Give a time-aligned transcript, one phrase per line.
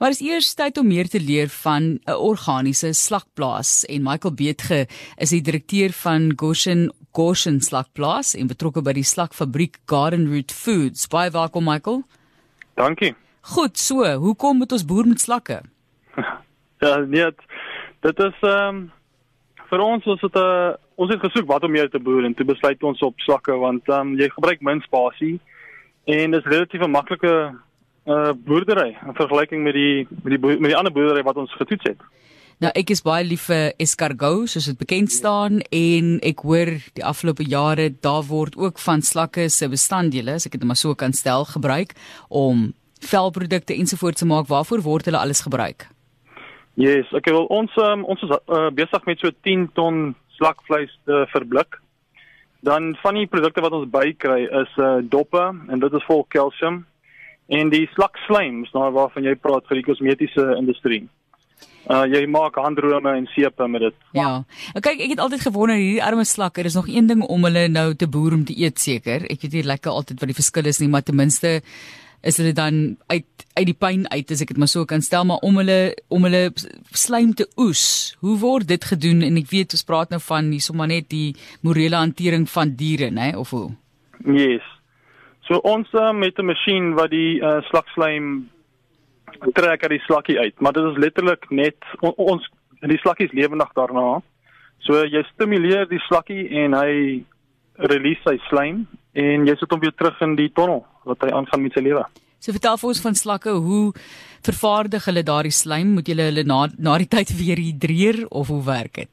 [0.00, 4.86] Maar is eers tyd om meer te leer van 'n organiese slakplaas en Michael Beetge
[5.16, 11.06] is die direkteur van Goshen Goshen Slakplaas en betrokke by die slakfabriek Garden Root Foods.
[11.06, 12.02] Baie welkom Michael.
[12.74, 13.14] Dankie.
[13.40, 15.60] Goed, so, hoekom moet ons boer met slakke?
[16.84, 17.30] ja, nee,
[18.00, 18.92] dit is ehm um,
[19.68, 22.34] vir ons was dit 'n uh, ons het gesoek wat om meer te boer en
[22.34, 25.40] toe besluit ons op slakke want ehm um, jy gebruik min spasie
[26.04, 27.52] en dis relatief 'n maklike
[28.10, 31.92] uh boerdery in vergelyking met die met die met die ander boerdery wat ons getoets
[31.92, 32.08] het.
[32.60, 37.04] Nou ek is baie lief vir escargot soos dit bekend staan en ek hoor die
[37.06, 41.16] afgelope jare daar word ook van slakke se bestanddele, as ek dit maar so kan
[41.16, 41.94] stel, gebruik
[42.28, 44.50] om velprodukte ensovoorts te maak.
[44.52, 45.86] Waarvoor word hulle alles gebruik?
[46.76, 50.02] Yes, ek wil ons um, ons is uh, besig met so 10 ton
[50.36, 51.80] slakvleis te verblik.
[52.60, 56.82] Dan van die produkte wat ons bykry is uh doppe en dit is vol kalsium
[57.50, 61.04] en die slakslaim, nou waarvan jy praat vir die kosmetiese industrie.
[61.90, 63.96] Uh jy maak handrome en sepe met dit.
[64.14, 64.44] Ja.
[64.76, 67.66] Kyk, ek het altyd gewonder hierdie arme slakke, er is nog een ding om hulle
[67.72, 69.24] nou te boer om te eet seker.
[69.32, 71.58] Ek weet nie lekker altyd wat die verskil is nie, maar ten minste
[72.22, 75.24] is hulle dan uit uit die pyn uit as ek dit maar so kan stel
[75.26, 75.78] maar om hulle
[76.14, 76.52] om hulle
[76.94, 78.14] slaim te oes.
[78.22, 81.34] Hoe word dit gedoen en ek weet ons praat nou van hier sommer net die
[81.66, 83.70] morele hantering van diere, né, of hoe?
[84.22, 84.69] Yes.
[85.50, 88.48] So ons uh, met 'n masjien wat die uh, slakslaim
[89.52, 92.46] trek uit die slakkie uit, maar dit is letterlik net on, ons
[92.86, 94.20] die slakkies lewendig daarna.
[94.86, 97.24] So jy stimuleer die slakkie en hy
[97.90, 98.86] release sy slaim
[99.18, 102.04] en jy sit hom weer terug in die tonnel wat hy aangaan met sy lewe.
[102.38, 103.92] So vertel vir ons van slakke, hoe
[104.46, 105.96] vervaardig hulle daardie slaim?
[105.98, 109.10] Moet jy hulle na na die tyd weer hidreer of hoe werk dit?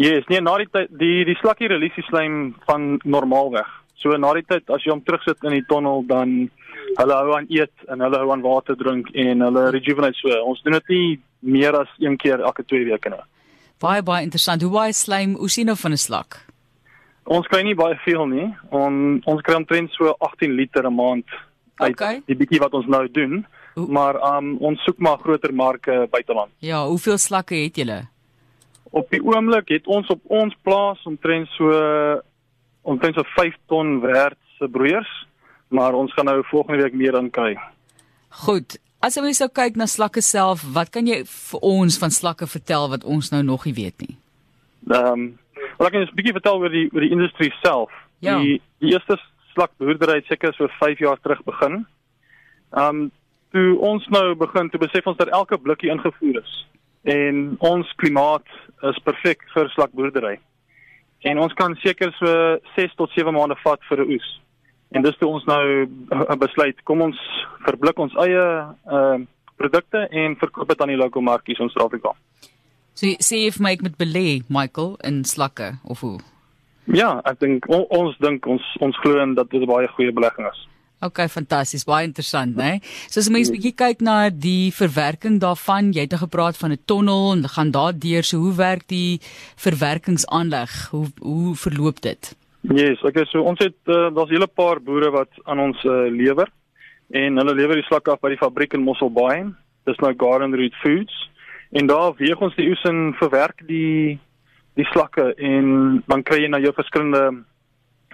[0.00, 3.68] Yes, nee, na die tyd die die slakkie release die slaim van normaalweg.
[4.00, 6.50] So na die tyd as jy hom terugsit in die tonnel dan
[6.98, 10.32] hulle hou aan eet en hulle hou aan water drink en hulle rejuvenate so.
[10.44, 13.20] Ons doen dit nie meer as een keer elke 2 weke nie.
[13.80, 14.62] Baie baie interessant.
[14.62, 16.40] Hoe baie slaim hoe sien nou van 'n slak?
[17.24, 18.48] Ons kry nie baie veel nie.
[18.70, 21.26] On, ons kry omtrent so 18 liter 'n maand
[21.80, 22.22] uit okay.
[22.26, 23.46] die bietjie wat ons nou doen.
[23.74, 23.86] Hoe?
[23.86, 26.50] Maar um, ons soek maar groter marke buiteland.
[26.58, 28.08] Ja, hoeveel slakke het julle?
[28.90, 31.70] Op die oomblik het ons op ons plaas omtrent so
[32.82, 35.10] omtrent so 5 ton werd se broeiers,
[35.68, 37.58] maar ons gaan nou volgende week meer dan kry.
[38.28, 38.78] Goed.
[39.00, 42.90] As jy sou kyk na slakke self, wat kan jy vir ons van slakke vertel
[42.92, 44.16] wat ons nou nog nie weet nie?
[44.90, 45.38] Ehm um,
[45.80, 47.92] Wel ek kan net 'n bietjie vertel oor die oor die industrie self.
[48.20, 48.38] Ja.
[48.38, 49.16] Die die eerste
[49.54, 51.86] slakboerdery het seker so 5 jaar terug begin.
[52.76, 53.10] Um
[53.50, 56.66] toe ons nou begin te besef ons dat elke blikkie ingevoer is
[57.02, 58.46] en ons klimaat
[58.82, 60.38] is perfek vir slakboerdery.
[61.22, 64.28] En ons kan seker so 6 tot 7 maande vat vir 'n oes.
[64.90, 65.86] En dis toe ons nou
[66.38, 67.18] besluit kom ons
[67.66, 68.46] verblik ons eie
[68.86, 69.18] uh
[69.60, 72.14] produkte en verkoop dit aan die lokale markies in Suid-Afrika.
[72.96, 76.18] So sê jy vir my ek moet belê Michael in slakke of hoe?
[76.84, 80.12] Ja, ek dink on, ons dink ons ons glo in dat dit 'n baie goeie
[80.12, 80.66] belegging is.
[81.00, 82.72] OK, fantasties, baie interessant, né?
[82.76, 82.80] Nee?
[83.08, 86.82] So as mens bietjie kyk na die verwerking daarvan, jy het nou gepraat van 'n
[86.84, 89.20] tonnel en gaan daar deur, so hoe werk die
[89.56, 90.90] verwerkingsaanleg?
[90.90, 92.36] Hoe hoe verloop dit?
[92.60, 96.12] Yes, okay, so ons het uh, daar's 'n hele paar boere wat aan ons uh,
[96.12, 96.48] lewer
[97.10, 99.54] en hulle lewer die slakke af by die fabriek in Mosselbaai.
[99.84, 101.30] Dis nou Garden Root Foods.
[101.70, 104.18] En daar weeg ons die oes en verwerk die
[104.74, 107.44] die slakke en dan kry jy nou jou verskillende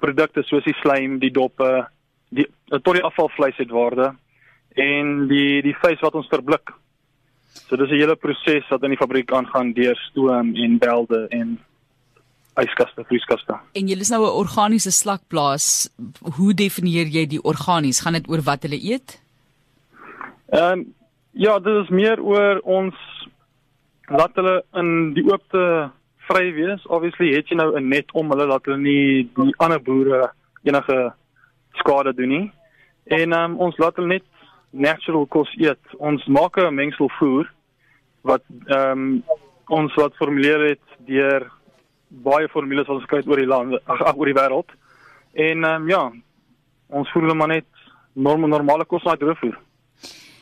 [0.00, 1.86] produkte soos die slaim, die doppe,
[2.28, 4.12] die tot die afvalvleis het waarde
[4.74, 6.72] en die die vleis wat ons verblik.
[7.68, 11.58] So dis 'n hele proses wat in die fabriek aangaan deur stoom en belde en
[12.58, 13.54] yskaste, vrieskaste.
[13.72, 15.90] En jy is nou 'n organiese slakplaas.
[16.36, 18.00] Hoe definieer jy die organies?
[18.00, 19.20] Gaan dit oor wat hulle eet?
[20.50, 20.94] Ehm um,
[21.32, 22.94] ja, dit is meer oor ons
[24.08, 25.90] laat hulle in die oopte
[26.28, 26.86] vry wees.
[26.86, 31.12] Obviously het jy nou 'n net om hulle laat hulle nie die ander boere enige
[31.80, 32.46] skade doen nie.
[33.18, 34.26] En um, ons laat hulle net
[34.70, 35.80] natural kos eet.
[35.98, 37.46] Ons maak 'n mengsel voer
[38.22, 39.22] wat ehm um,
[39.68, 41.50] ons wat formuleer het deur
[42.08, 44.70] baie formules wat ons kry oor die land ag ag oor die wêreld.
[45.32, 46.12] En ehm um, ja,
[46.88, 47.66] ons voer hulle maar net
[48.12, 49.58] norm normale kos na droogvoer.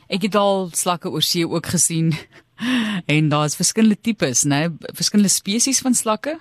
[0.08, 2.12] Ek het al slakke oor see ook gesien.
[3.14, 4.68] en daar's verskillende tipes, né?
[4.94, 6.38] Verskillende spesies van slakke?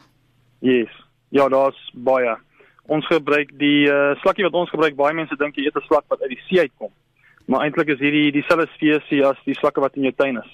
[0.60, 0.92] Yes.
[1.30, 2.38] Ja, daar's baie.
[2.88, 6.06] Ons gebruik die uh, slakkie wat ons gebruik, baie mense dink jy eet 'n slak
[6.10, 6.92] wat uit die see uitkom.
[7.48, 10.52] Maar eintlik is hierdie dieselfde spesies as die slakke wat in jou tuin is.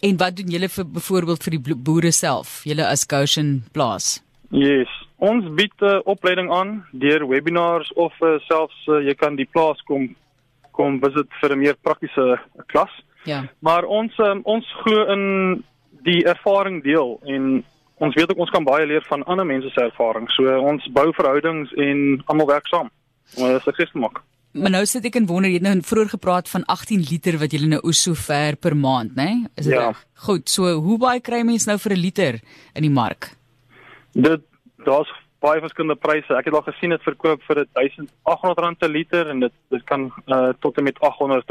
[0.00, 2.60] En wat doen julle vir byvoorbeeld vir die boere self?
[2.64, 4.22] Julle as Goshen plaas?
[4.50, 4.92] Yes.
[5.18, 9.48] Ons bied 'n uh, opleiding aan deur webinars of uh, selfs uh, jy kan die
[9.52, 10.14] plaas kom
[10.72, 12.92] kom visit vir 'n meer praktiese klas.
[13.24, 13.48] Ja.
[13.60, 15.64] Maar ons um, ons glo in
[16.04, 17.64] die ervaring deel en
[17.98, 20.28] ons weet ook ons kan baie leer van ander mense se ervaring.
[20.36, 22.90] So ons bou verhoudings en almal werk saam
[23.36, 24.22] om 'n sukses te maak.
[24.56, 27.52] Maar nou sit ek en wonder, jy het nou vroeër gepraat van 18 liter wat
[27.52, 29.24] jy nou oes so ver per maand, né?
[29.24, 29.44] Nee?
[29.56, 29.86] Is dit Ja.
[29.86, 30.04] reg?
[30.14, 32.40] Goed, so hoe baie kry mens nou vir 'n liter
[32.74, 33.36] in die mark?
[34.12, 34.40] Dit
[34.84, 36.32] daar's baie verskillende pryse.
[36.34, 40.12] Ek het al gesien dit verkoop vir 1800 rand per liter en dit dit kan
[40.26, 41.46] uh, tot en met 800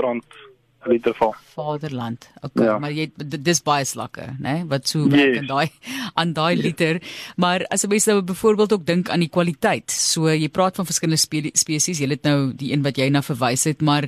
[0.87, 1.35] liter val.
[1.55, 2.29] Vaderland.
[2.41, 2.77] Okay, Ja.
[2.79, 3.11] maar jy
[3.41, 4.37] dis baie slakke, né?
[4.39, 4.65] Nee?
[4.67, 5.37] Wat so werk Yes.
[5.39, 5.69] aan daai
[6.15, 7.01] aan daai liter.
[7.37, 9.91] Maar as 'n mens nou byvoorbeeld ook dink aan die kwaliteit.
[9.91, 11.99] So jy praat van verskillende spe spesies.
[11.99, 14.03] Jy het nou die een wat jy na verwys het, maar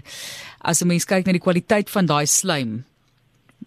[0.61, 2.83] as 'n mens kyk na die kwaliteit van daai slaim.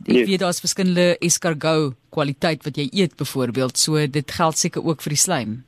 [0.07, 0.29] Ek Yes.
[0.29, 3.79] weet daar's verskillende escargot kwaliteit wat jy eet byvoorbeeld.
[3.79, 5.65] So dit geld seker ook vir die slaim.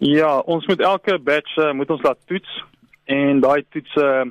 [0.00, 2.64] Ja, ons moet elke batch uh, moet ons laat toets
[3.04, 4.24] en daai toets uh,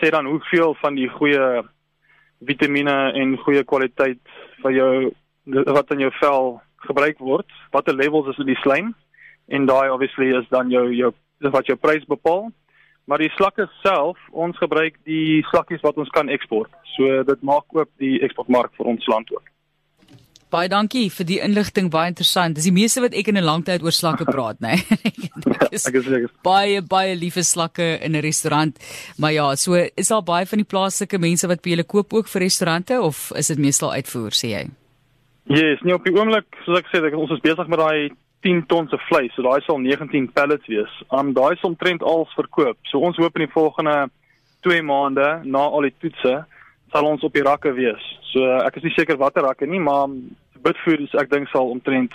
[0.00, 1.62] sê dan hoeveel van die goeie
[2.46, 4.20] vitamiene en goeie kwaliteit
[4.62, 4.92] van jou
[5.46, 8.92] wat in jou vel gebruik word, watter levels is in die slaim
[9.48, 11.12] en daai obviously is dan jou jou
[11.50, 12.50] wat jou prys bepaal.
[13.10, 16.70] Maar die slakke self, ons gebruik die slakkies wat ons kan eksport.
[16.94, 19.51] So dit maak ook die eksportmark vir ons land ook.
[20.52, 22.58] Baie dankie vir die inligting, baie interessant.
[22.58, 24.74] Dis die meeste wat ek in 'n lang tyd oor slakke praat, né?
[24.76, 25.30] Nee?
[25.72, 26.28] Ek is seker.
[26.44, 28.76] baie baie liewe slakke in 'n restaurant.
[29.18, 32.28] Maar ja, so is daar baie van die plaaslike mense wat by julle koop ook
[32.28, 34.64] vir restaurante of is dit meestal uitvoer, sê jy?
[35.48, 38.10] Yes, nee op die oomblik, soos ek sê, ek- ons is besig met daai
[38.42, 40.92] 10 ton se vleis, so daai sal 19 pallets wees.
[41.10, 42.76] Um daai is omtrent als verkoop.
[42.90, 44.10] So ons hoop in die volgende
[44.62, 46.44] 2 maande na al die toetse
[46.92, 48.02] sal ons op die rakke wees.
[48.32, 50.08] So ek is nie seker watter rakke nie, maar
[50.62, 52.12] Bitfood ek dink sal omtrent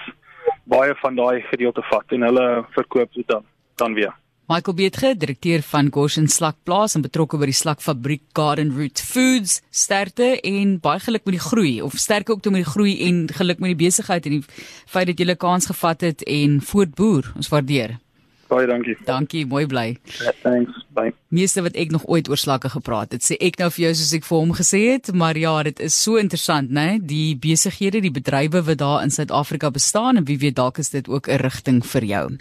[0.67, 3.43] baie van daai gedeelte vat en hulle verkoop dit dan
[3.77, 4.13] dan weer.
[4.47, 10.37] Michael Beetge, direkteur van Goshen Slakplaas en betrokke by die slakfabriek Garden Root Foods, sterkte
[10.39, 13.59] en baie geluk met die groei of sterkte ook toe met die groei en geluk
[13.59, 14.45] met die besigheid en die
[14.87, 17.33] feit dat jy 'n kans gevat het en voortboer.
[17.35, 17.99] Ons waardeer.
[18.47, 18.97] Baie dankie.
[19.05, 19.97] Dankie, mooi bly.
[20.23, 20.85] Ja, thanks.
[20.95, 21.13] Bye.
[21.29, 23.25] meeste wat ek nog ooit oor slakke gepraat het.
[23.25, 25.97] Sê ek nou vir jou soos ek vir hom gesê het, maar ja, dit is
[26.03, 26.97] so interessant, né?
[27.03, 31.07] Die besighede, die bedrywe wat daar in Suid-Afrika bestaan en wie weet dalk is dit
[31.07, 32.37] ook 'n rigting vir jou.